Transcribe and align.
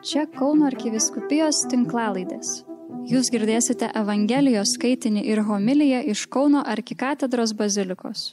Čia 0.00 0.22
Kauno 0.32 0.64
arkiviskupijos 0.64 1.58
tinklalaidės. 1.68 2.62
Jūs 3.10 3.28
girdėsite 3.34 3.90
Evangelijos 4.00 4.72
skaitinį 4.78 5.26
ir 5.28 5.42
homiliją 5.44 6.00
iš 6.08 6.22
Kauno 6.32 6.62
arkikatedros 6.64 7.52
bazilikos. 7.52 8.30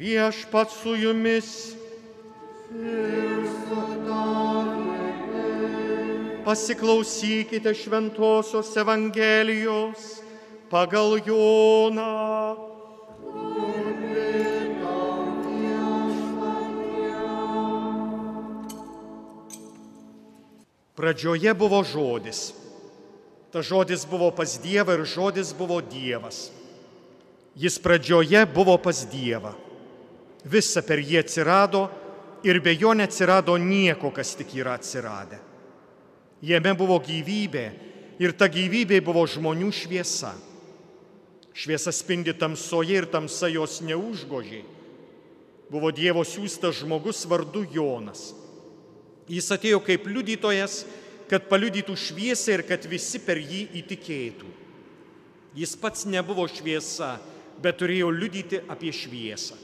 Viešpat 0.00 0.72
su 0.72 0.96
jumis. 0.96 1.50
Pasiklausykite 6.48 7.76
šventosios 7.76 8.72
Evangelijos 8.80 10.22
pagal 10.72 11.18
Joną. 11.28 12.71
Pradžioje 20.96 21.54
buvo 21.56 21.80
žodis. 21.84 22.52
Ta 23.52 23.62
žodis 23.64 24.04
buvo 24.08 24.30
pas 24.32 24.58
Dievą 24.60 24.96
ir 24.96 25.04
žodis 25.08 25.52
buvo 25.56 25.80
Dievas. 25.80 26.50
Jis 27.56 27.78
pradžioje 27.80 28.44
buvo 28.48 28.76
pas 28.80 29.04
Dievą. 29.08 29.52
Visa 30.44 30.82
per 30.82 31.00
jį 31.00 31.20
atsirado 31.20 31.86
ir 32.44 32.60
be 32.60 32.74
jo 32.74 32.92
neatsirado 32.96 33.56
nieko, 33.56 34.10
kas 34.10 34.34
tik 34.36 34.52
yra 34.56 34.76
atsiradę. 34.76 35.38
Jame 36.42 36.72
buvo 36.74 36.98
gyvybė 36.98 37.66
ir 38.20 38.34
ta 38.34 38.48
gyvybė 38.50 39.00
buvo 39.04 39.22
žmonių 39.28 39.70
šviesa. 39.72 40.34
Šviesa 41.52 41.92
spindi 41.92 42.32
tamsoje 42.34 42.98
ir 42.98 43.06
tamsa 43.06 43.48
jos 43.52 43.80
neužgožiai. 43.84 44.64
Buvo 45.72 45.92
Dievo 45.94 46.24
siūstas 46.24 46.82
žmogus 46.82 47.24
vardu 47.28 47.64
Jonas. 47.72 48.32
Jis 49.32 49.48
atėjo 49.54 49.80
kaip 49.84 50.04
liudytojas, 50.10 50.82
kad 51.30 51.46
paliudytų 51.48 51.94
šviesą 51.96 52.58
ir 52.58 52.62
kad 52.68 52.84
visi 52.84 53.20
per 53.24 53.38
jį 53.40 53.64
įtikėtų. 53.80 54.48
Jis 55.56 55.72
pats 55.80 56.04
nebuvo 56.08 56.44
šviesa, 56.48 57.14
bet 57.62 57.78
turėjo 57.80 58.10
liudyti 58.12 58.60
apie 58.72 58.92
šviesą. 58.92 59.56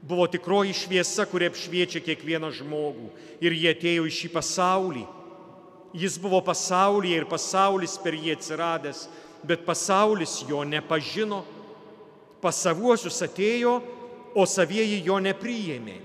Buvo 0.00 0.24
tikroji 0.30 0.72
šviesa, 0.74 1.26
kuri 1.28 1.50
apšviečia 1.50 2.00
kiekvieną 2.04 2.52
žmogų 2.56 3.10
ir 3.42 3.56
jie 3.56 3.72
atėjo 3.74 4.06
į 4.08 4.14
šį 4.16 4.30
pasaulį. 4.32 5.02
Jis 5.98 6.16
buvo 6.22 6.38
pasaulyje 6.46 7.18
ir 7.18 7.26
pasaulis 7.28 7.96
per 8.00 8.14
jį 8.14 8.36
atsiradęs, 8.36 9.08
bet 9.42 9.66
pasaulis 9.66 10.38
jo 10.48 10.62
nepažino, 10.64 11.42
pasavuosius 12.40 13.18
atėjo, 13.26 13.80
o 14.38 14.46
savieji 14.46 15.02
jo 15.04 15.18
nepriėmė. 15.18 15.98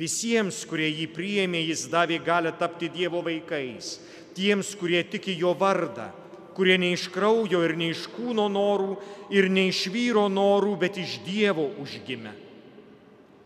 Visiems, 0.00 0.62
kurie 0.64 0.88
jį 0.88 1.10
priėmė, 1.12 1.60
jis 1.68 1.84
davė 1.92 2.20
galę 2.24 2.54
tapti 2.56 2.88
Dievo 2.88 3.20
vaikais, 3.26 3.98
tiems, 4.36 4.72
kurie 4.80 5.02
tiki 5.04 5.34
jo 5.36 5.52
vardą, 5.58 6.08
kurie 6.56 6.78
ne 6.80 6.94
iš 6.94 7.10
kraujo 7.12 7.60
ir 7.66 7.76
ne 7.76 7.90
iš 7.92 8.06
kūno 8.14 8.46
norų 8.48 8.94
ir 9.36 9.50
ne 9.52 9.66
iš 9.68 9.86
vyro 9.92 10.24
norų, 10.32 10.78
bet 10.80 10.96
iš 11.00 11.18
Dievo 11.26 11.68
užgimė. 11.82 12.32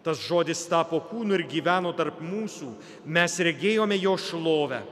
Tas 0.05 0.21
žodis 0.21 0.67
tapo 0.69 1.01
kūnu 1.09 1.35
ir 1.39 1.47
gyveno 1.49 1.95
tarp 1.97 2.21
mūsų, 2.23 2.71
mes 3.09 3.35
regėjome 3.41 3.97
jo 3.97 4.15
šlovę, 4.21 4.83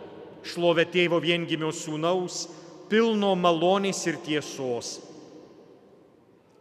šlovę 0.43 0.87
tėvo 0.89 1.21
viengimio 1.23 1.71
sūnaus, 1.71 2.47
pilno 2.89 3.35
malonės 3.37 4.01
ir 4.09 4.19
tiesos. 4.25 4.97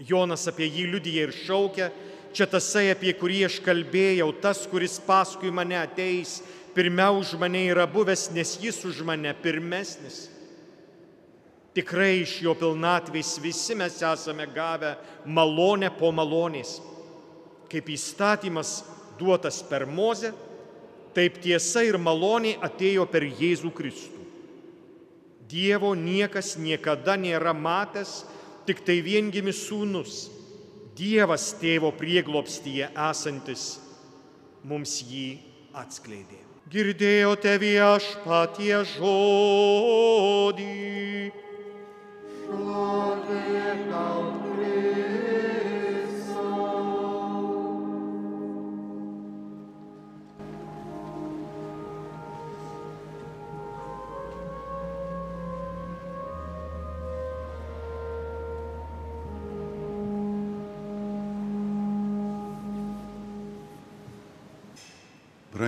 Jonas 0.01 0.43
apie 0.51 0.67
jį 0.67 0.89
liudyja 0.91 1.29
ir 1.29 1.33
šaukia, 1.45 1.89
čia 2.33 2.47
tasai, 2.49 2.89
apie 2.93 3.13
kurį 3.17 3.45
aš 3.47 3.59
kalbėjau, 3.65 4.29
tas, 4.43 4.63
kuris 4.69 4.97
paskui 5.03 5.51
mane 5.53 5.77
ateis, 5.79 6.39
pirmiau 6.75 7.19
už 7.21 7.35
mane 7.39 7.65
yra 7.69 7.87
buvęs, 7.89 8.29
nes 8.35 8.55
jis 8.61 8.79
už 8.87 9.03
mane 9.07 9.33
pirmesnis. 9.43 10.29
Tikrai 11.75 12.21
iš 12.23 12.41
jo 12.43 12.55
pilnatvės 12.59 13.37
visi 13.39 13.77
mes 13.79 14.01
esame 14.03 14.47
gavę 14.51 14.97
malonę 15.25 15.91
po 15.95 16.11
malonės. 16.11 16.79
Kaip 17.71 17.87
įstatymas 17.87 18.81
duotas 19.19 19.61
per 19.63 19.85
mozę, 19.87 20.33
taip 21.15 21.39
tiesa 21.43 21.85
ir 21.87 21.95
malonė 21.95 22.57
atėjo 22.63 23.07
per 23.07 23.23
Jėzų 23.23 23.71
Kristų. 23.75 24.19
Dievo 25.51 25.93
niekas 25.95 26.57
niekada 26.59 27.15
nėra 27.19 27.55
matęs, 27.55 28.25
tik 28.67 28.83
tai 28.87 28.99
viengimis 29.03 29.63
sūnus 29.67 30.40
Dievas 31.01 31.47
tėvo 31.57 31.89
prieglopstyje 31.97 32.91
esantis 33.09 33.79
mums 34.69 34.99
jį 35.01 35.39
atskleidė. 35.73 36.37
Girdėjote 36.71 37.55
viešpatie 37.63 38.83
žodį. 38.93 40.67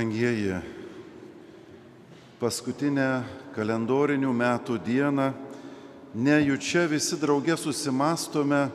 Brangieji, 0.03 0.57
paskutinę 2.35 3.23
kalendorinių 3.55 4.33
metų 4.35 4.75
dieną 4.83 5.29
nejučia 6.11 6.83
visi 6.91 7.15
draugė 7.21 7.55
susimastome 7.55 8.65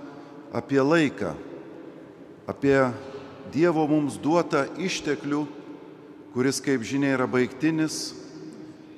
apie 0.56 0.80
laiką, 0.80 1.34
apie 2.48 2.78
Dievo 3.52 3.84
mums 3.92 4.16
duotą 4.16 4.64
išteklių, 4.80 5.44
kuris, 6.32 6.64
kaip 6.64 6.80
žinia, 6.80 7.12
yra 7.18 7.28
baigtinis, 7.28 8.14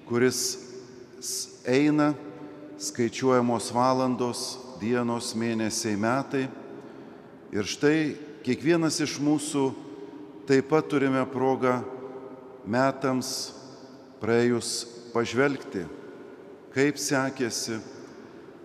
kuris 0.06 0.46
eina, 1.66 2.12
skaičiuojamos 2.78 3.74
valandos, 3.74 4.48
dienos, 4.78 5.34
mėnesiai, 5.34 5.98
metai. 5.98 6.46
Ir 7.50 7.66
štai 7.66 7.96
kiekvienas 8.46 9.02
iš 9.02 9.18
mūsų 9.18 9.72
taip 10.46 10.70
pat 10.70 10.94
turime 10.94 11.26
progą 11.26 11.80
metams 12.66 13.52
praėjus 14.20 14.84
pažvelgti, 15.14 15.86
kaip 16.74 17.00
sekėsi, 17.00 17.80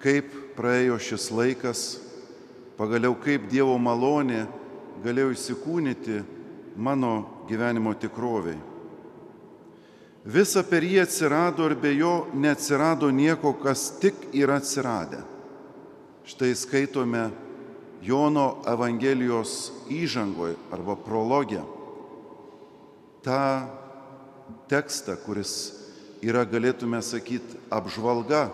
kaip 0.04 0.30
praėjo 0.58 1.00
šis 1.02 1.30
laikas, 1.34 1.84
pagaliau 2.78 3.16
kaip 3.18 3.48
Dievo 3.52 3.78
malonė 3.82 4.46
galėjo 5.04 5.34
įsikūnyti 5.36 6.22
mano 6.76 7.46
gyvenimo 7.50 7.94
tikroviai. 8.00 8.58
Visa 10.26 10.64
per 10.66 10.82
jį 10.82 11.04
atsirado 11.04 11.68
ir 11.70 11.76
be 11.78 11.92
jo 11.94 12.26
neatsirado 12.34 13.12
nieko, 13.14 13.54
kas 13.62 13.92
tik 14.02 14.32
yra 14.34 14.58
atsiradę. 14.58 15.22
Štai 16.26 16.56
skaitome 16.58 17.28
Jono 18.02 18.64
Evangelijos 18.66 19.70
įžangoje 19.94 20.58
arba 20.74 20.96
prologė. 20.98 21.62
Ta 23.22 23.42
tekstą, 24.70 25.16
kuris 25.26 25.74
yra, 26.26 26.46
galėtume 26.48 27.02
sakyti, 27.06 27.60
apžvalga, 27.74 28.50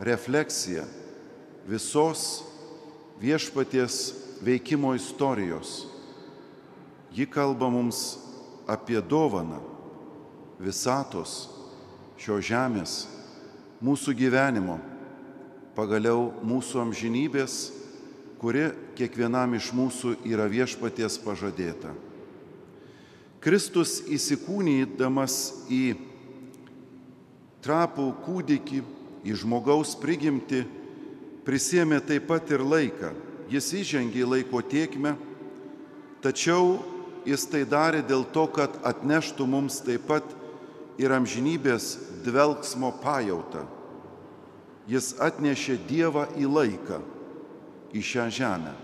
refleksija 0.00 0.84
visos 1.68 2.42
viešpaties 3.20 4.00
veikimo 4.44 4.94
istorijos. 4.96 5.86
Ji 7.12 7.26
kalba 7.26 7.68
mums 7.72 8.18
apie 8.70 9.00
dovaną 9.02 9.58
visatos 10.60 11.48
šio 12.20 12.38
žemės, 12.44 13.06
mūsų 13.80 14.14
gyvenimo, 14.16 14.76
pagaliau 15.76 16.30
mūsų 16.44 16.82
amžinybės, 16.84 17.56
kuri 18.40 18.70
kiekvienam 18.96 19.56
iš 19.56 19.72
mūsų 19.76 20.18
yra 20.28 20.46
viešpaties 20.48 21.18
pažadėta. 21.24 21.92
Kristus 23.40 24.02
įsikūnydamas 24.04 25.34
į 25.72 25.94
trapų 27.64 28.10
kūdikį, 28.26 28.80
į 29.24 29.36
žmogaus 29.40 29.94
prigimti, 30.00 30.66
prisėmė 31.44 32.02
taip 32.04 32.28
pat 32.28 32.52
ir 32.52 32.64
laiką. 32.64 33.14
Jis 33.50 33.72
įžengė 33.80 34.20
į 34.22 34.28
laiko 34.28 34.60
tiekmę, 34.60 35.14
tačiau 36.22 36.78
jis 37.24 37.46
tai 37.48 37.64
darė 37.68 38.04
dėl 38.06 38.26
to, 38.28 38.44
kad 38.52 38.76
atneštų 38.86 39.48
mums 39.48 39.80
taip 39.84 40.04
pat 40.08 40.36
ir 41.00 41.12
amžinybės 41.16 41.96
dvelgsmo 42.24 42.92
pajautą. 43.00 43.64
Jis 44.90 45.14
atnešė 45.22 45.78
Dievą 45.88 46.26
į 46.36 46.48
laiką, 46.50 47.00
į 47.96 48.04
šią 48.04 48.28
žemę. 48.36 48.76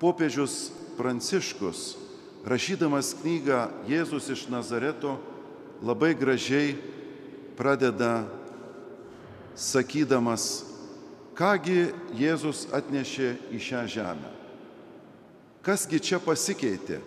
Popiežius 0.00 0.70
Pranciškus 1.00 1.99
rašydamas 2.46 3.14
knygą 3.20 3.68
Jėzus 3.88 4.30
iš 4.32 4.46
Nazareto, 4.48 5.18
labai 5.82 6.14
gražiai 6.14 6.76
pradeda 7.56 8.24
sakydamas, 9.56 10.64
kągi 11.36 11.90
Jėzus 12.16 12.66
atnešė 12.72 13.34
į 13.52 13.60
šią 13.60 13.84
žemę. 13.88 14.30
Kasgi 15.60 16.00
čia 16.00 16.20
pasikeitė? 16.24 17.00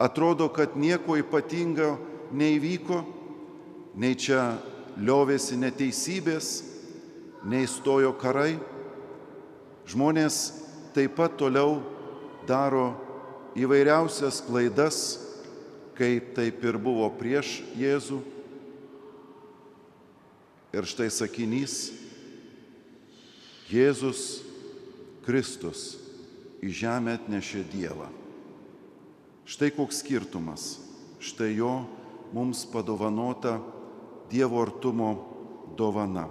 Atrodo, 0.00 0.48
kad 0.48 0.78
nieko 0.80 1.18
ypatingo 1.20 1.98
neįvyko, 2.32 3.02
nei 4.00 4.16
čia 4.16 4.56
liovėsi 4.96 5.58
neteisybės, 5.60 6.48
nei 7.44 7.68
stojo 7.68 8.14
karai. 8.16 8.56
Žmonės 9.90 10.38
taip 10.96 11.18
pat 11.18 11.36
toliau 11.36 11.82
daro 12.48 13.09
įvairiausias 13.58 14.42
klaidas, 14.46 15.18
kaip 15.98 16.34
taip 16.36 16.62
ir 16.64 16.78
buvo 16.80 17.08
prieš 17.18 17.60
Jėzų. 17.78 18.20
Ir 20.70 20.86
štai 20.86 21.08
sakinys, 21.10 21.90
Jėzus 23.70 24.42
Kristus 25.26 25.94
į 26.62 26.70
žemę 26.82 27.16
atnešė 27.18 27.64
Dievą. 27.72 28.08
Štai 29.50 29.72
koks 29.74 30.02
skirtumas. 30.04 30.78
Štai 31.20 31.52
jo 31.58 31.82
mums 32.32 32.62
padovanota 32.70 33.58
Dievo 34.30 34.62
artumo 34.62 35.10
dovana. 35.76 36.28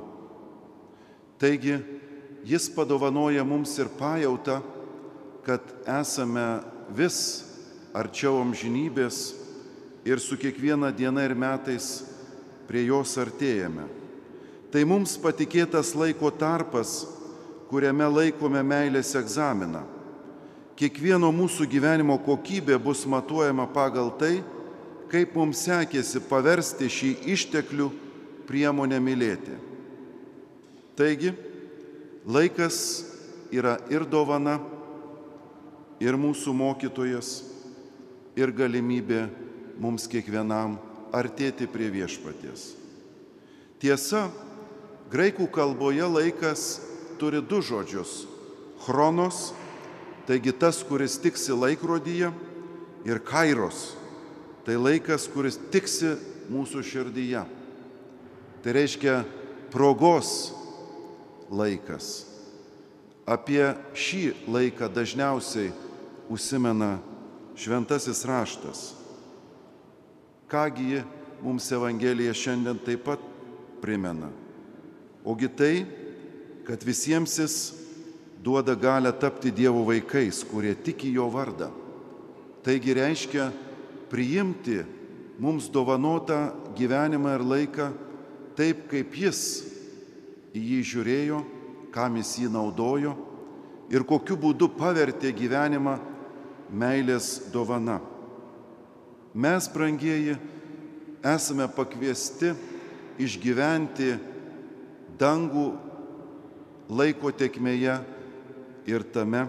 Taigi, 1.39 1.77
jis 2.47 2.69
padovanoja 2.75 3.43
mums 3.47 3.75
ir 3.79 3.91
pajautą, 3.99 4.59
kad 5.43 5.63
esame 5.87 6.61
vis 6.95 7.43
arčiau 7.93 8.39
amžinybės 8.41 9.21
ir 10.07 10.21
su 10.23 10.37
kiekviena 10.39 10.91
diena 10.95 11.25
ir 11.27 11.35
metais 11.37 12.03
prie 12.69 12.85
jos 12.87 13.15
artėjame. 13.19 13.87
Tai 14.69 14.83
mums 14.85 15.15
patikėtas 15.17 15.95
laiko 15.97 16.29
tarpas, 16.29 17.01
kuriame 17.69 18.05
laikome 18.09 18.61
meilės 18.65 19.15
egzaminą 19.17 19.85
kiekvieno 20.79 21.27
mūsų 21.35 21.67
gyvenimo 21.67 22.15
kokybė 22.23 22.77
bus 22.79 23.03
matuojama 23.09 23.65
pagal 23.75 24.13
tai, 24.15 24.39
kaip 25.11 25.35
mums 25.35 25.65
sekėsi 25.65 26.21
paversti 26.29 26.87
šį 26.87 27.09
išteklių 27.33 27.89
priemonę 28.47 29.01
mylėti. 29.03 29.57
Taigi, 30.95 31.33
laikas 32.23 32.77
yra 33.51 33.75
ir 33.91 34.05
dovana, 34.07 34.55
ir 35.99 36.17
mūsų 36.19 36.53
mokytojas, 36.55 37.43
ir 38.39 38.51
galimybė 38.55 39.27
mums 39.79 40.07
kiekvienam 40.07 40.77
artėti 41.15 41.67
prie 41.67 41.89
viešpaties. 41.91 42.73
Tiesa, 43.79 44.27
graikų 45.11 45.47
kalboje 45.51 46.07
laikas 46.07 46.67
turi 47.19 47.41
du 47.41 47.61
žodžius- 47.63 48.27
chronos 48.85 49.49
Taigi 50.29 50.51
tas, 50.53 50.83
kuris 50.85 51.15
tiksi 51.17 51.55
laikrodyje 51.57 52.27
ir 53.09 53.19
kairos, 53.25 53.95
tai 54.61 54.75
laikas, 54.77 55.23
kuris 55.25 55.55
tiksi 55.73 56.11
mūsų 56.53 56.83
širdyje. 56.85 57.41
Tai 58.61 58.75
reiškia 58.77 59.15
progos 59.73 60.51
laikas. 61.49 62.27
Apie 63.25 63.71
šį 63.97 64.21
laiką 64.53 64.91
dažniausiai 64.93 65.73
užsimena 66.29 66.97
šventasis 67.55 68.25
raštas. 68.25 68.93
Kągi 70.49 71.01
mums 71.43 71.71
Evangelija 71.71 72.33
šiandien 72.33 72.79
taip 72.85 73.03
pat 73.05 73.19
primena. 73.81 74.29
Ogi 75.25 75.47
tai, 75.47 75.85
kad 76.67 76.83
visiems 76.83 77.37
jis 77.39 77.55
duoda 78.43 78.75
galę 78.75 79.11
tapti 79.11 79.51
Dievo 79.51 79.83
vaikais, 79.85 80.43
kurie 80.47 80.75
tiki 80.75 81.11
jo 81.13 81.27
vardą. 81.29 81.69
Taigi 82.63 82.93
reiškia 82.93 83.49
priimti 84.09 84.81
mums 85.39 85.69
dovanotą 85.71 86.51
gyvenimą 86.77 87.35
ir 87.37 87.45
laiką 87.45 87.89
taip, 88.57 88.87
kaip 88.91 89.15
jis 89.15 89.41
į 90.55 90.61
jį 90.71 90.79
žiūrėjo, 90.91 91.39
kam 91.93 92.17
jis 92.19 92.35
jį 92.43 92.51
naudojo 92.53 93.15
ir 93.89 94.05
kokiu 94.05 94.37
būdu 94.37 94.69
pavertė 94.77 95.31
gyvenimą 95.35 95.97
meilės 96.71 97.51
dovana. 97.53 97.99
Mes, 99.33 99.67
brangieji, 99.69 100.37
esame 101.25 101.67
pakviesti 101.71 102.53
išgyventi 103.19 104.15
dangų 105.19 105.67
laiko 106.89 107.31
tekmėje 107.35 107.99
ir 108.89 109.05
tame 109.13 109.45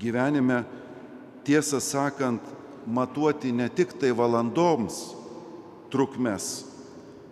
gyvenime, 0.00 0.64
tiesą 1.44 1.80
sakant, 1.80 2.42
matuoti 2.86 3.52
ne 3.52 3.68
tik 3.72 3.94
tai 4.00 4.12
valandoms 4.12 5.14
trukmes, 5.92 6.64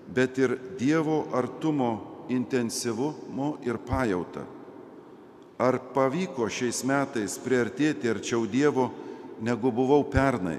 bet 0.08 0.38
ir 0.38 0.56
Dievo 0.78 1.26
artumo 1.34 2.24
intensyvumo 2.32 3.56
ir 3.66 3.76
pajauta. 3.82 4.46
Ar 5.62 5.78
pavyko 5.94 6.48
šiais 6.50 6.80
metais 6.82 7.36
priartėti 7.38 8.10
arčiau 8.10 8.48
Dievo, 8.50 8.88
negu 9.38 9.70
buvau 9.70 10.02
pernai? 10.10 10.58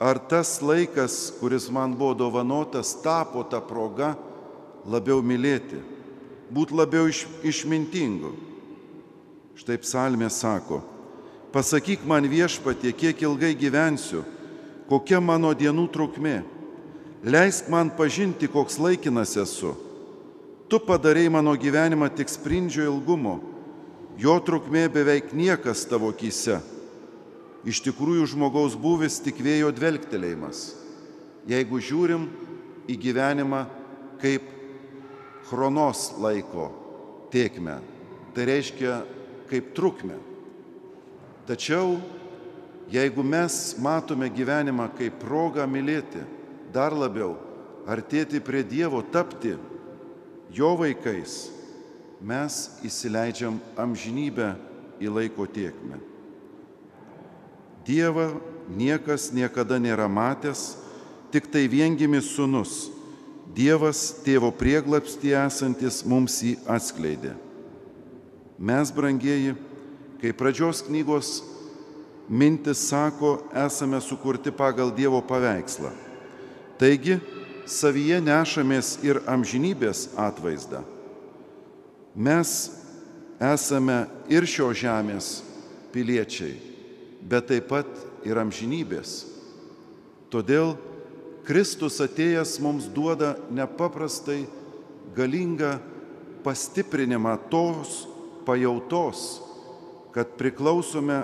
Ar 0.00 0.16
tas 0.16 0.62
laikas, 0.64 1.34
kuris 1.40 1.68
man 1.72 1.92
buvo 1.96 2.14
dovanotas, 2.16 2.94
tapo 3.04 3.42
tą 3.44 3.60
progą 3.64 4.14
labiau 4.88 5.20
mylėti, 5.20 5.80
būti 6.52 6.76
labiau 6.76 7.08
iš, 7.08 7.26
išmintingu? 7.44 8.32
Štai 9.60 9.76
psalmė 9.80 10.30
sako, 10.32 10.82
pasakyk 11.52 12.04
man 12.08 12.28
viešpatie, 12.28 12.92
kiek 12.96 13.20
ilgai 13.24 13.52
gyvensiu, 13.56 14.22
kokia 14.88 15.20
mano 15.20 15.52
dienų 15.56 15.86
trukmė, 15.92 16.38
leisk 17.24 17.68
man 17.72 17.92
pažinti, 17.92 18.48
koks 18.48 18.76
laikinas 18.80 19.36
esu. 19.40 19.74
Tu 20.68 20.80
padarėjai 20.80 21.32
mano 21.32 21.52
gyvenimą 21.56 22.08
tik 22.16 22.32
sprindžio 22.32 22.88
ilgumo, 22.88 23.36
jo 24.20 24.36
trukmė 24.40 24.86
beveik 24.92 25.32
niekas 25.36 25.84
tavo 25.88 26.10
kise. 26.16 26.60
Iš 27.66 27.82
tikrųjų 27.82 28.28
žmogaus 28.30 28.76
buvis 28.78 29.18
tik 29.22 29.40
vėjo 29.42 29.72
dvelgtelėjimas. 29.74 30.68
Jeigu 31.50 31.80
žiūrim 31.82 32.28
į 32.90 32.96
gyvenimą 33.02 33.64
kaip 34.22 34.46
chronos 35.48 36.12
laiko 36.22 36.70
tiekme, 37.34 37.80
tai 38.34 38.46
reiškia 38.48 39.00
kaip 39.50 39.74
trukmę. 39.74 40.18
Tačiau 41.46 41.98
jeigu 42.90 43.22
mes 43.26 43.76
matome 43.82 44.30
gyvenimą 44.30 44.88
kaip 44.98 45.18
progą 45.22 45.66
mylėti, 45.70 46.22
dar 46.74 46.94
labiau 46.94 47.34
artėti 47.86 48.40
prie 48.42 48.64
Dievo, 48.66 49.02
tapti 49.02 49.54
jo 50.54 50.72
vaikais, 50.78 51.55
mes 52.20 52.80
įsileidžiam 52.86 53.58
amžinybę 53.76 54.54
į 55.02 55.12
laiko 55.12 55.46
tiekmę. 55.46 55.98
Dievą 57.86 58.40
niekas 58.72 59.30
niekada 59.30 59.78
nėra 59.78 60.08
matęs, 60.10 60.74
tik 61.30 61.46
tai 61.52 61.66
viengimis 61.70 62.32
sunus. 62.34 62.88
Dievas 63.56 64.10
tėvo 64.24 64.50
prieglapsti 64.52 65.30
esantis 65.36 66.02
mums 66.04 66.40
jį 66.42 66.56
atskleidė. 66.68 67.36
Mes, 68.58 68.90
brangieji, 68.90 69.54
kai 70.20 70.32
pradžios 70.32 70.82
knygos 70.88 71.38
mintis 72.28 72.82
sako, 72.88 73.36
esame 73.54 74.00
sukurti 74.02 74.50
pagal 74.50 74.90
Dievo 74.96 75.20
paveikslą. 75.22 75.92
Taigi, 76.80 77.20
savyje 77.68 78.18
nešamės 78.24 78.96
ir 79.06 79.22
amžinybės 79.30 80.08
atvaizdą. 80.18 80.82
Mes 82.16 82.50
esame 83.36 84.06
ir 84.32 84.46
šio 84.48 84.70
žemės 84.72 85.42
piliečiai, 85.92 86.54
bet 87.20 87.50
taip 87.50 87.68
pat 87.68 87.90
ir 88.24 88.40
amžinybės. 88.40 89.18
Todėl 90.32 90.74
Kristus 91.46 92.00
atėjęs 92.00 92.56
mums 92.64 92.88
duoda 92.88 93.36
nepaprastai 93.52 94.46
galingą 95.14 95.76
pastiprinimą 96.42 97.36
tos 97.52 98.06
pajautos, 98.48 99.42
kad 100.16 100.32
priklausome 100.40 101.20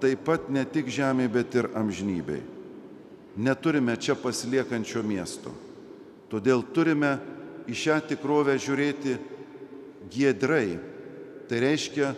taip 0.00 0.24
pat 0.24 0.48
ne 0.48 0.64
tik 0.64 0.88
žemė, 0.88 1.28
bet 1.28 1.54
ir 1.54 1.68
amžinybei. 1.76 2.40
Neturime 3.36 3.92
čia 4.00 4.16
pasiliekančio 4.18 5.04
miesto. 5.06 5.52
Todėl 6.32 6.64
turime 6.74 7.18
į 7.70 7.76
šią 7.76 7.98
tikrovę 8.08 8.56
žiūrėti 8.58 9.18
giedrai. 10.10 10.78
Tai 11.48 11.60
reiškia 11.62 12.12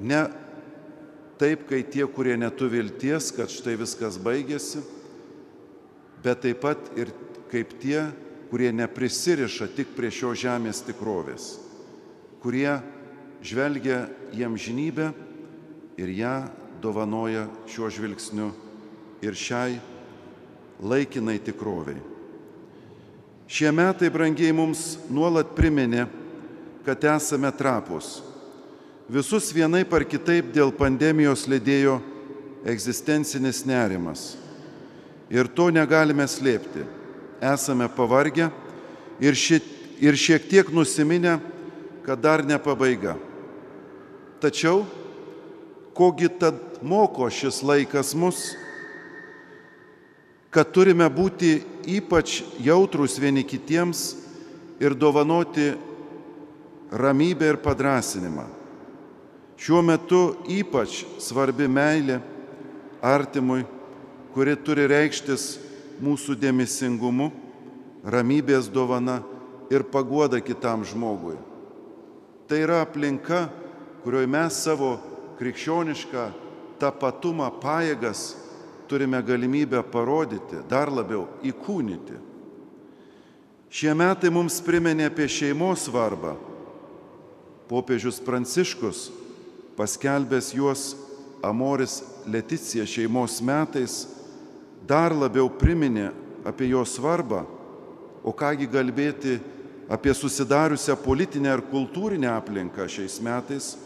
ne 0.00 0.22
taip, 1.40 1.66
kai 1.70 1.82
tie, 1.86 2.04
kurie 2.10 2.36
neturi 2.36 2.80
vilties, 2.80 3.30
kad 3.32 3.52
štai 3.52 3.76
viskas 3.80 4.18
baigėsi, 4.20 4.82
bet 6.24 6.42
taip 6.44 6.60
pat 6.64 6.90
ir 7.00 7.12
kaip 7.50 7.72
tie, 7.80 8.04
kurie 8.50 8.72
neprisiriša 8.74 9.70
tik 9.76 9.94
prie 9.96 10.10
šio 10.12 10.34
žemės 10.36 10.82
tikrovės, 10.84 11.54
kurie 12.42 12.80
žvelgia 13.46 14.04
jiem 14.36 14.58
žinybę 14.58 15.12
ir 16.00 16.12
ją 16.18 16.34
dovanoja 16.82 17.46
šiuo 17.70 17.88
žvilgsniu 17.94 18.50
ir 19.24 19.36
šiai 19.36 19.78
laikinai 20.80 21.38
tikroviai. 21.44 22.00
Šie 23.50 23.72
metai, 23.74 24.10
brangiai, 24.12 24.52
mums 24.54 24.94
nuolat 25.10 25.56
priminė, 25.56 26.04
kad 26.84 27.04
esame 27.04 27.50
trapus. 27.52 28.20
Visus 29.10 29.50
vienai 29.52 29.82
par 29.84 30.04
kitaip 30.06 30.52
dėl 30.54 30.70
pandemijos 30.70 31.48
lėdėjo 31.50 31.98
egzistencinis 32.68 33.64
nerimas. 33.66 34.36
Ir 35.30 35.50
to 35.50 35.70
negalime 35.74 36.26
slėpti. 36.30 36.84
Esame 37.40 37.88
pavargę 37.90 38.50
ir, 39.22 39.34
ši, 39.34 39.60
ir 39.98 40.18
šiek 40.18 40.46
tiek 40.50 40.70
nusiminę, 40.74 41.38
kad 42.04 42.20
dar 42.20 42.44
ne 42.46 42.58
pabaiga. 42.60 43.16
Tačiau, 44.40 44.84
kogi 45.94 46.30
tad 46.40 46.80
moko 46.82 47.28
šis 47.30 47.60
laikas 47.66 48.14
mus, 48.16 48.54
kad 50.50 50.70
turime 50.74 51.06
būti 51.12 51.60
ypač 51.98 52.40
jautrus 52.62 53.18
vieni 53.22 53.44
kitiems 53.46 54.14
ir 54.82 54.96
dovanoti 54.98 55.74
ramybę 56.90 57.48
ir 57.48 57.58
padrasinimą. 57.62 58.44
Šiuo 59.60 59.82
metu 59.84 60.20
ypač 60.48 61.04
svarbi 61.20 61.68
meilė 61.68 62.20
artimui, 63.04 63.66
kuri 64.34 64.56
turi 64.56 64.86
reikštis 64.88 65.58
mūsų 66.00 66.36
dėmesingumu, 66.40 67.28
ramybės 68.04 68.70
dovana 68.72 69.20
ir 69.70 69.84
paguoda 69.84 70.40
kitam 70.40 70.84
žmogui. 70.88 71.36
Tai 72.48 72.58
yra 72.64 72.80
aplinka, 72.82 73.48
kurioje 74.02 74.30
mes 74.32 74.56
savo 74.64 74.94
krikščionišką 75.38 76.24
tapatumą, 76.80 77.50
pajėgas 77.60 78.32
turime 78.88 79.20
galimybę 79.22 79.84
parodyti, 79.92 80.64
dar 80.68 80.90
labiau 80.90 81.28
įkūnyti. 81.46 82.16
Šie 83.70 83.92
metai 83.94 84.32
mums 84.34 84.56
priminė 84.66 85.06
apie 85.12 85.28
šeimos 85.30 85.84
svarbą. 85.86 86.34
Popiežius 87.70 88.18
Pranciškus, 88.18 89.10
paskelbęs 89.78 90.50
juos 90.54 90.96
Amoris 91.42 92.00
Leticija 92.26 92.82
šeimos 92.86 93.38
metais, 93.46 94.08
dar 94.82 95.14
labiau 95.14 95.46
priminė 95.46 96.08
apie 96.42 96.66
jo 96.72 96.82
svarbą, 96.82 97.44
o 98.26 98.34
kągi 98.34 98.66
kalbėti 98.68 99.36
apie 99.90 100.14
susidariusią 100.14 100.96
politinę 100.98 101.52
ir 101.54 101.62
kultūrinę 101.70 102.28
aplinką 102.34 102.88
šiais 102.90 103.20
metais, 103.22 103.76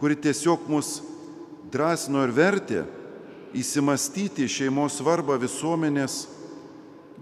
kuri 0.00 0.16
tiesiog 0.16 0.68
mus 0.68 0.98
drąsino 1.72 2.26
ir 2.26 2.34
vertė 2.36 2.82
įsimastyti 3.56 4.44
šeimos 4.48 4.98
svarbą 5.00 5.38
visuomenės 5.40 6.26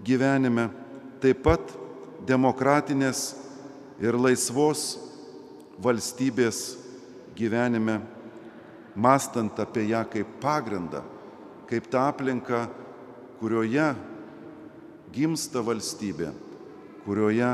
gyvenime, 0.03 0.67
taip 1.23 1.39
pat 1.45 1.71
demokratinės 2.27 3.23
ir 4.03 4.19
laisvos 4.19 5.10
valstybės 5.81 6.77
gyvenime, 7.37 7.99
mastant 8.95 9.57
apie 9.59 9.87
ją 9.89 10.03
kaip 10.11 10.37
pagrindą, 10.43 11.01
kaip 11.69 11.87
tą 11.91 12.05
aplinką, 12.11 12.65
kurioje 13.39 13.87
gimsta 15.13 15.63
valstybė, 15.65 16.29
kurioje 17.05 17.51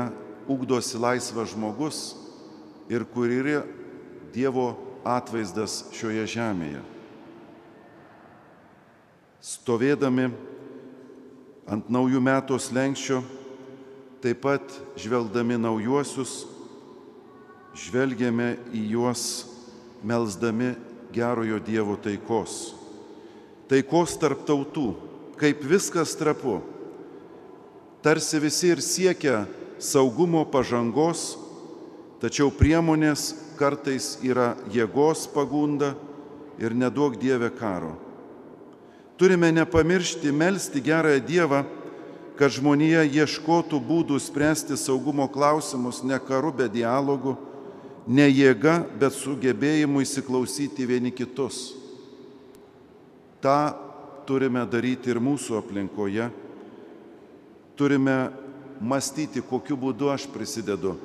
ugdosi 0.48 1.00
laisvas 1.00 1.54
žmogus 1.54 2.02
ir 2.92 3.06
kur 3.08 3.30
yra 3.32 3.62
Dievo 4.28 4.74
atvaizdas 5.08 5.86
šioje 5.96 6.26
žemėje. 6.28 6.82
Stovėdami 9.40 10.26
ant 11.68 11.88
naujų 11.88 12.20
metų 12.20 12.58
slengščio, 12.60 13.22
taip 14.20 14.42
pat 14.44 14.74
žvelgdami 15.00 15.56
naujuosius, 15.62 16.42
žvelgiame 17.78 18.56
į 18.74 18.82
juos 18.94 19.22
melzdami 20.02 20.74
gerojo 21.14 21.60
Dievo 21.62 21.96
taikos. 22.00 22.74
Taikos 23.68 24.16
tarp 24.20 24.44
tautų, 24.48 24.92
kaip 25.38 25.62
viskas 25.68 26.16
trapu. 26.18 26.58
Tarsi 28.02 28.40
visi 28.40 28.72
ir 28.72 28.82
siekia 28.82 29.42
saugumo 29.78 30.44
pažangos, 30.48 31.36
tačiau 32.22 32.50
priemonės 32.54 33.32
kartais 33.58 34.16
yra 34.26 34.54
jėgos 34.72 35.26
pagunda 35.30 35.94
ir 36.58 36.74
nedaug 36.74 37.18
Dieve 37.18 37.50
karo. 37.54 37.96
Turime 39.18 39.50
nepamiršti 39.50 40.30
melstį 40.30 40.82
gerąją 40.86 41.20
Dievą, 41.26 41.64
kad 42.38 42.54
žmonija 42.54 43.02
ieškotų 43.02 43.80
būdų 43.82 44.18
spręsti 44.22 44.78
saugumo 44.78 45.26
klausimus 45.26 46.04
ne 46.06 46.18
karu, 46.22 46.52
bet 46.54 46.70
dialogu, 46.70 47.34
ne 48.08 48.26
jėga, 48.28 48.80
bet 48.98 49.14
sugebėjimu 49.14 50.02
įsiklausyti 50.04 50.86
vieni 50.88 51.12
kitus. 51.12 51.76
Ta 53.44 53.76
turime 54.26 54.64
daryti 54.66 55.12
ir 55.12 55.20
mūsų 55.22 55.60
aplinkoje. 55.60 56.26
Turime 57.78 58.16
mąstyti, 58.80 59.44
kokiu 59.44 59.78
būdu 59.78 60.10
aš 60.10 60.26
prisidedu 60.32 60.96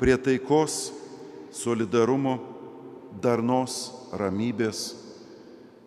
prie 0.00 0.16
taikos, 0.16 0.88
solidarumo, 1.52 2.38
darnos, 3.20 3.90
ramybės 4.16 5.02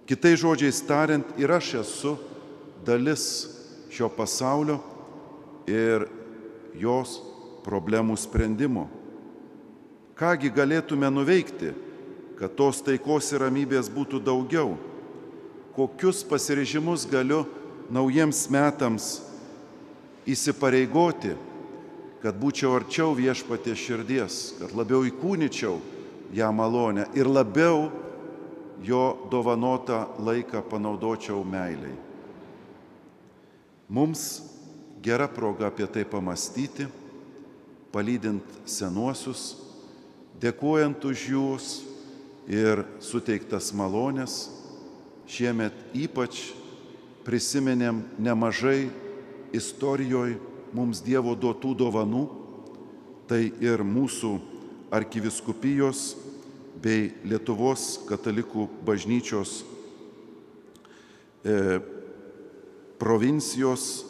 Kitai 0.05 0.35
žodžiais 0.37 0.83
tariant, 0.85 1.25
ir 1.41 1.49
aš 1.49 1.71
esu 1.79 2.11
dalis 2.85 3.23
šio 3.89 4.05
pasaulio 4.13 4.77
ir 5.65 6.05
jos 6.77 7.15
problemų 7.65 8.13
sprendimo. 8.21 8.85
Kągi 10.15 10.47
galėtume 10.47 11.09
nuveikti, 11.11 11.73
kad 12.39 12.53
tos 12.55 12.79
taikos 12.83 13.33
ir 13.33 13.41
ramybės 13.43 13.89
būtų 13.91 14.21
daugiau? 14.23 14.77
Kokius 15.75 16.21
pasirežimus 16.23 17.03
galiu 17.11 17.41
naujiems 17.91 18.45
metams 18.47 19.09
įsipareigoti, 20.23 21.33
kad 22.23 22.39
būčiau 22.39 22.77
arčiau 22.77 23.11
viešpatie 23.17 23.75
širdies, 23.75 24.55
kad 24.61 24.71
labiau 24.71 25.03
įkūnyčiau 25.03 25.81
ją 26.33 26.51
malonę 26.55 27.09
ir 27.13 27.27
labiau 27.27 27.89
jo 28.87 29.03
dovanotą 29.31 29.99
laiką 30.23 30.63
panaudočiau 30.71 31.43
meiliai. 31.43 31.93
Mums 33.91 34.41
gera 35.03 35.27
proga 35.27 35.67
apie 35.67 35.85
tai 35.91 36.07
pamastyti, 36.07 36.87
palydint 37.91 38.57
senuosius, 38.65 39.53
dėkojant 40.41 41.05
už 41.05 41.27
jūs 41.31 41.69
ir 42.51 42.83
suteiktas 43.03 43.71
malonės. 43.75 44.49
Šiemet 45.25 45.73
ypač 45.97 46.51
prisiminėm 47.25 48.03
nemažai 48.21 48.89
istorijoje 49.55 50.37
mums 50.75 51.01
Dievo 51.01 51.33
duotų 51.39 51.71
dovanų, 51.79 52.25
tai 53.25 53.47
ir 53.63 53.81
mūsų 53.81 54.35
arkiviskupijos 54.93 56.13
bei 56.83 57.09
Lietuvos 57.25 58.03
katalikų 58.05 58.67
bažnyčios 58.85 59.63
e, 61.41 61.79
provincijos 63.01 64.05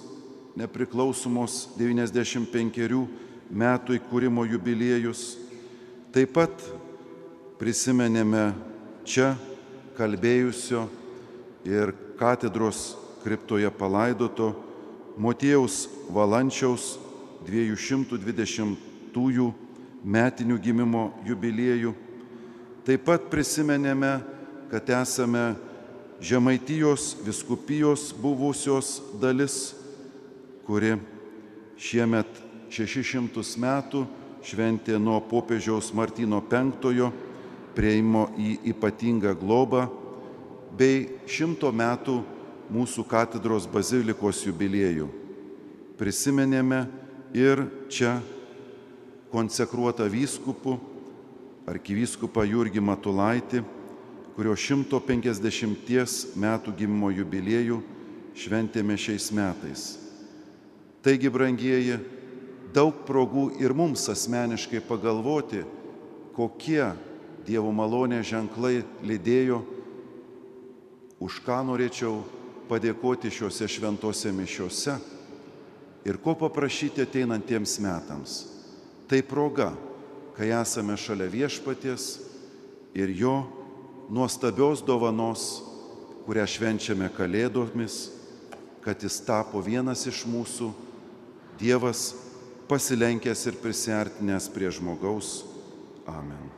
nepriklausomos 0.59 1.69
95 1.77 3.05
metų 3.51 3.99
įkūrimo 3.99 4.45
jubiliejus. 4.49 5.44
Taip 6.15 6.29
pat 6.31 6.61
prisimenėme 7.59 8.53
čia 9.03 9.33
kalbėjusio 9.97 10.85
ir 11.67 11.91
katedros 12.15 12.93
kriptoje 13.19 13.67
palaidoto 13.75 14.53
Motiejaus 15.19 15.89
Valančiaus 16.15 16.87
220-ųjų 17.49 19.49
metinių 20.07 20.61
gimimo 20.63 21.03
jubiliejų. 21.27 21.91
Taip 22.87 23.03
pat 23.11 23.27
prisimenėme, 23.27 24.15
kad 24.71 24.95
esame 25.03 25.59
Žemaitijos 26.23 27.17
viskupijos 27.27 28.13
buvusios 28.15 29.01
dalis, 29.19 29.75
kuri 30.63 30.95
šiemet 31.75 32.45
600 32.71 33.59
metų 33.59 34.07
šventė 34.45 34.99
nuo 35.01 35.17
popiežiaus 35.25 35.91
Martino 35.93 36.41
V 36.41 37.11
prieimo 37.75 38.29
į 38.39 38.71
ypatingą 38.71 39.33
globą 39.35 39.89
bei 40.77 41.09
šimto 41.27 41.71
metų 41.71 42.21
mūsų 42.71 43.03
katedros 43.03 43.67
bazilikos 43.67 44.45
jubiliejų. 44.45 45.09
prisiminėme 45.97 46.87
ir 47.33 47.65
čia 47.89 48.21
konsekruotą 49.31 50.07
vyskupų, 50.11 50.77
arkivyskupą 51.67 52.43
Jurgį 52.43 52.81
Matulaitį, 52.83 53.63
kurio 54.35 54.55
150 54.55 56.35
metų 56.35 56.73
gimimo 56.77 57.11
jubiliejų 57.11 57.81
šventėme 58.35 58.97
šiais 58.99 59.31
metais. 59.31 59.97
Taigi, 61.01 61.29
brangieji, 61.29 61.99
daug 62.75 63.05
progų 63.07 63.49
ir 63.63 63.73
mums 63.73 64.03
asmeniškai 64.11 64.83
pagalvoti, 64.83 65.63
kokie 66.35 66.91
Dievo 67.45 67.69
malonės 67.69 68.25
ženklai 68.31 68.79
lydėjo, 69.05 69.59
už 71.21 71.37
ką 71.45 71.59
norėčiau 71.67 72.23
padėkoti 72.65 73.29
šiuose 73.29 73.67
šventose 73.69 74.31
mišiuose 74.33 74.95
ir 76.09 76.17
ko 76.21 76.33
paprašyti 76.39 77.05
ateinantiems 77.05 77.77
metams. 77.85 78.39
Tai 79.05 79.21
proga, 79.29 79.69
kai 80.33 80.49
esame 80.57 80.97
šalia 80.97 81.29
viešpaties 81.29 82.07
ir 82.97 83.13
jo 83.13 83.35
nuostabios 84.09 84.81
dovanos, 84.81 85.61
kurią 86.25 86.49
švenčiame 86.49 87.11
Kalėdomis, 87.13 88.09
kad 88.81 89.01
jis 89.05 89.21
tapo 89.25 89.61
vienas 89.61 90.05
iš 90.09 90.25
mūsų, 90.25 90.73
Dievas 91.61 92.24
pasilenkęs 92.69 93.45
ir 93.49 93.57
prisartinęs 93.61 94.49
prie 94.53 94.71
žmogaus. 94.71 95.43
Amen. 96.07 96.51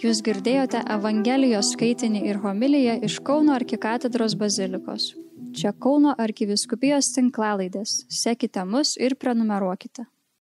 Jūs 0.00 0.22
girdėjote 0.24 0.80
Evangelijos 0.90 1.74
skaitinį 1.74 2.22
ir 2.30 2.38
homiliją 2.42 2.94
iš 3.06 3.18
Kauno 3.26 3.52
arkikatedros 3.58 4.34
bazilikos. 4.40 5.10
Čia 5.56 5.74
Kauno 5.76 6.14
arkiviskupijos 6.18 7.10
tinklalaidės. 7.16 8.06
Sekite 8.08 8.64
mus 8.64 8.96
ir 8.96 9.18
prenumeruokite. 9.20 10.06